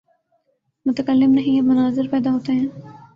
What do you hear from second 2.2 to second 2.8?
ہوتے ہیں۔